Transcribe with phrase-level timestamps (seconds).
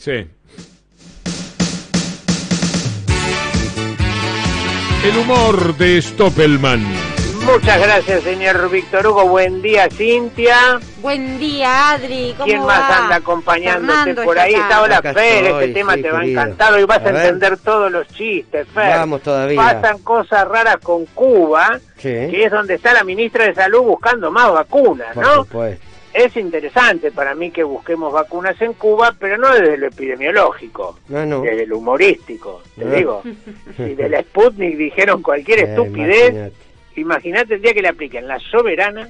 [0.00, 0.26] Sí.
[5.04, 6.82] El humor de Stoppelman.
[7.44, 9.26] Muchas gracias, señor Víctor Hugo.
[9.26, 10.78] Buen día, Cintia.
[11.02, 12.32] Buen día, Adri.
[12.36, 12.66] ¿Cómo ¿Quién va?
[12.66, 14.54] más anda acompañándote Fernando por ahí?
[14.54, 15.44] Está Hola, Acá Fer.
[15.46, 16.40] estoy, Este tema sí, te va a querido.
[16.42, 16.72] encantar.
[16.74, 18.96] Hoy vas a, A entender todos los chistes, Fer.
[18.96, 19.56] Vamos todavía.
[19.60, 22.08] Pasan cosas raras con Cuba, Sí.
[22.08, 25.34] que es donde está la ministra de Salud buscando más vacunas, Por ¿no?
[25.36, 25.89] supuesto.
[26.12, 31.24] Es interesante para mí que busquemos vacunas en Cuba, pero no desde lo epidemiológico, No,
[31.24, 31.40] no.
[31.42, 32.62] desde lo humorístico.
[32.76, 32.88] Te Ah.
[32.96, 33.22] digo,
[33.76, 36.54] si de la Sputnik dijeron cualquier Eh, estupidez, imagínate.
[36.96, 39.08] Imagínate el día que le apliquen la soberana,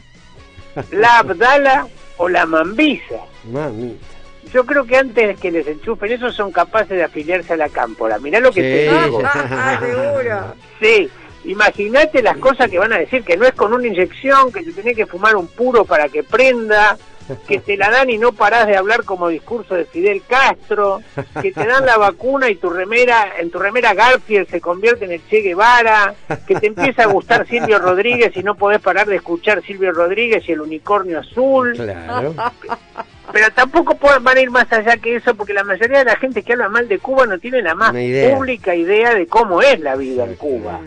[0.92, 1.88] la abdala
[2.18, 3.16] o la mambiza.
[3.50, 4.04] Mamita.
[4.52, 8.18] Yo creo que antes que les enchufen eso son capaces de afiliarse a la cámpora.
[8.18, 9.04] Mirá lo que te Sí.
[9.04, 9.22] digo.
[9.24, 10.54] Ah, seguro.
[10.80, 11.08] Sí,
[11.44, 14.72] imagínate las cosas que van a decir, que no es con una inyección, que te
[14.72, 16.96] tenés que fumar un puro para que prenda,
[17.46, 21.00] que te la dan y no parás de hablar como discurso de Fidel Castro,
[21.40, 25.12] que te dan la vacuna y tu remera, en tu remera Garfield se convierte en
[25.12, 26.14] el Che Guevara,
[26.46, 30.48] que te empieza a gustar Silvio Rodríguez y no podés parar de escuchar Silvio Rodríguez
[30.48, 31.74] y el unicornio azul.
[31.74, 32.34] Claro.
[33.32, 36.42] Pero tampoco van a ir más allá que eso, porque la mayoría de la gente
[36.42, 38.34] que habla mal de Cuba no tiene la más idea.
[38.34, 40.80] pública idea de cómo es la vida en Cuba.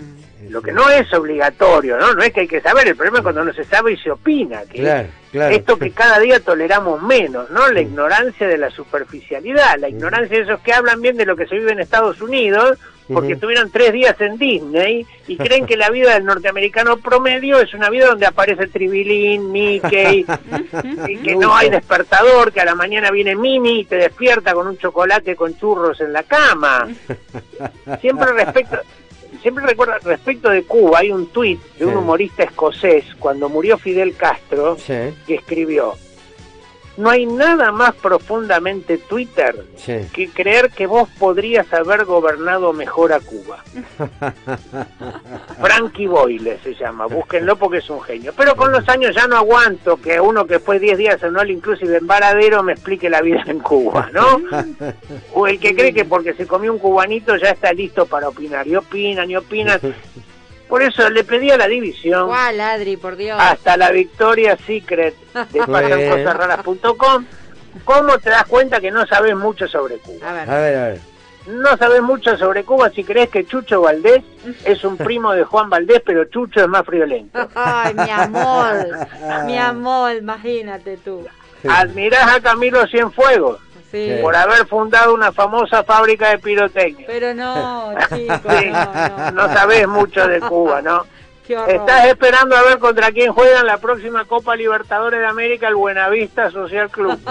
[0.49, 2.13] Lo que no es obligatorio, ¿no?
[2.13, 4.11] No es que hay que saber, el problema es cuando no se sabe y se
[4.11, 4.61] opina.
[4.69, 5.55] Que Claro, claro.
[5.55, 7.71] Esto que cada día toleramos menos, ¿no?
[7.71, 11.47] La ignorancia de la superficialidad, la ignorancia de esos que hablan bien de lo que
[11.47, 12.77] se vive en Estados Unidos,
[13.07, 13.35] porque Ujú.
[13.35, 17.89] estuvieron tres días en Disney y creen que la vida del norteamericano promedio es una
[17.89, 20.25] vida donde aparece Tribilín, Mickey,
[21.07, 24.67] y que no hay despertador, que a la mañana viene Mimi y te despierta con
[24.67, 26.87] un chocolate con churros en la cama.
[28.01, 28.77] Siempre respecto,
[29.41, 34.15] siempre recuerdo respecto de Cuba, hay un tuit de un humorista escocés cuando murió Fidel
[34.15, 34.93] Castro Sí,
[35.27, 35.95] que escribió,
[36.97, 40.07] no hay nada más profundamente Twitter sí.
[40.13, 43.63] que creer que vos podrías haber gobernado mejor a Cuba.
[45.61, 48.33] Frankie Boyle se llama, búsquenlo porque es un genio.
[48.35, 51.49] Pero con los años ya no aguanto que uno que fue 10 días en All
[51.49, 54.41] Inclusive en Varadero me explique la vida en Cuba, ¿no?
[55.33, 58.67] O el que cree que porque se comió un cubanito ya está listo para opinar.
[58.67, 59.79] Y opinan y opinan.
[60.73, 63.37] Por eso le pedí a la división ¿Cuál, Adri, por Dios?
[63.39, 65.13] hasta la Victoria Secret
[65.51, 67.25] de pasancosasraras.com.
[67.83, 70.27] ¿Cómo te das cuenta que no sabes mucho sobre Cuba?
[70.27, 70.49] A ver.
[70.49, 70.99] A ver, a ver.
[71.45, 74.23] No sabes mucho sobre Cuba si crees que Chucho Valdés
[74.65, 77.47] es un primo de Juan Valdés, pero Chucho es más friolento.
[77.53, 78.87] Ay, mi amor.
[79.45, 81.23] mi amor, imagínate tú.
[81.69, 83.59] Admirás a Camilo Cienfuegos
[83.93, 84.17] Sí.
[84.23, 87.05] por haber fundado una famosa fábrica de pirotecnia.
[87.07, 89.31] Pero no, chicos, Sí, no, no.
[89.31, 91.05] no sabes mucho de Cuba, ¿no?
[91.67, 95.75] Estás esperando a ver contra quién juega en la próxima Copa Libertadores de América el
[95.75, 97.19] Buenavista Social Club.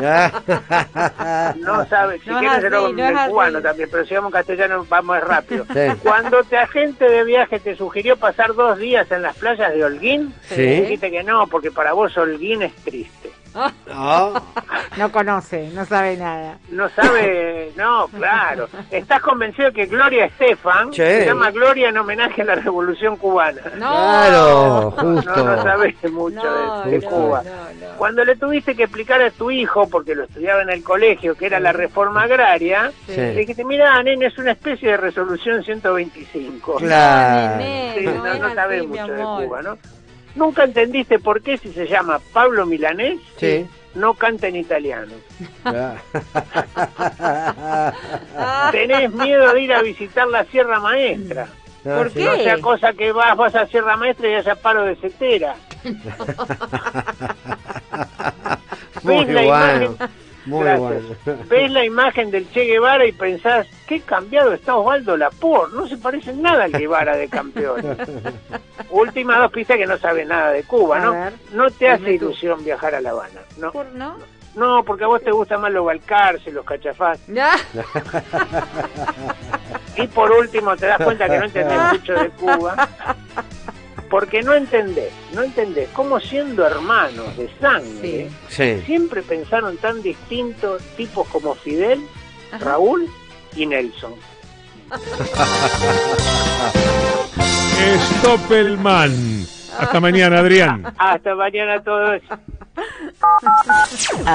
[1.57, 3.31] No sabes, si No quieres hacerlo es así.
[3.31, 5.65] cubano también, pero si vamos castellano vamos rápido.
[5.73, 5.81] Sí.
[6.03, 10.35] Cuando te agente de viaje te sugirió pasar dos días en las playas de Holguín,
[10.49, 10.63] Sí.
[10.83, 13.22] dijiste que no, porque para vos Holguín es triste.
[13.55, 14.41] Ah,
[14.97, 16.59] No conoce, no sabe nada.
[16.71, 18.69] No sabe, no, claro.
[18.91, 23.61] Estás convencido que Gloria Estefan se llama Gloria en homenaje a la Revolución Cubana.
[23.77, 23.91] No.
[23.93, 25.37] Claro, justo.
[25.37, 27.43] No, no sabes mucho No, de, de no, Cuba.
[27.45, 27.51] no,
[27.87, 27.97] no.
[27.97, 31.47] Cuando le tuviste que explicar a tu hijo, porque lo estudiaba en el colegio, que
[31.47, 33.17] era la reforma agraria, Sí.
[33.17, 36.77] le dijiste, mira, nene, es una especie de resolución 125.
[36.77, 37.63] Claro.
[37.97, 39.23] Sí, no, no, es no sabes mucho de.
[39.23, 39.79] Cuba, ¿no?
[40.35, 43.67] ¿Nunca entendiste por qué si se llama Pablo Milanés, Sí.
[43.95, 45.13] no canta en italiano?
[45.65, 45.95] Ah,
[48.73, 51.49] Tenés miedo de ir a visitar la Sierra Maestra.
[51.85, 52.15] No, ¿Por sí.
[52.21, 52.25] qué?
[52.25, 55.55] No sea cosa que vas, vas a Sierra Maestra y haya paro de cetera.
[59.03, 59.85] Muy ¿Ves la bueno.
[59.85, 60.22] imagen?
[60.47, 61.03] Muy Gracias.
[61.25, 61.43] bueno.
[61.49, 65.97] Ves la imagen del Che Guevara y pensás, qué cambiado está Osvaldo Lapor, no se
[65.97, 67.81] parece nada al Guevara de campeón.
[68.91, 71.13] Últimas dos pistas que no sabe nada de Cuba, A ¿no?
[71.13, 72.27] ver, no te hace tú.
[72.27, 73.71] ilusión viajar a La Habana, ¿no?
[73.73, 74.17] ¿por no?
[74.55, 77.19] No, porque a vos te gustan más los balcarces, los cachafás.
[79.97, 82.89] Y por último te das cuenta que no entendés mucho de Cuba.
[84.13, 88.83] Porque no entendés, no entendés cómo siendo hermanos de sangre, Sí.
[88.85, 91.99] siempre pensaron tan distintos tipos como Fidel,
[92.53, 92.63] Ajá.
[92.63, 93.09] Raúl
[93.57, 94.13] y Nelson.
[98.21, 99.47] Stoppelman.
[99.79, 100.93] Hasta mañana, Adrián.
[100.99, 102.21] Hasta mañana a todos.